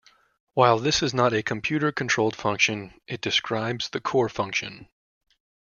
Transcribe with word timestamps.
While 0.55 0.79
this 0.79 1.03
is 1.03 1.13
not 1.13 1.31
a 1.31 1.43
computer 1.43 1.91
controlled 1.91 2.35
function, 2.35 2.99
it 3.05 3.21
describes 3.21 3.89
the 3.89 4.01
core 4.01 4.29
function. 4.29 4.87